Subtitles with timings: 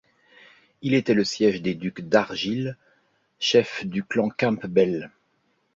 [0.81, 2.75] Il était le siège des ducs d'Argyll,
[3.37, 5.11] chefs du clan Campbell.